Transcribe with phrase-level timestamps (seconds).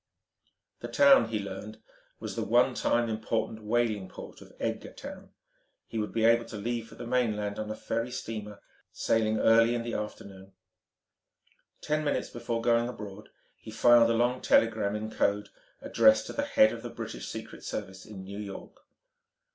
[0.79, 1.77] The town, he learned,
[2.19, 5.29] was the one time important whaling port of Edgartown.
[5.85, 9.75] He would be able to leave for the mainland on a ferry steamer sailing early
[9.75, 10.53] in the afternoon.
[11.81, 13.29] Ten minutes before going abroad
[13.59, 15.49] he filed a long telegram in code
[15.81, 18.81] addressed to the head of the British Secret Service in New York....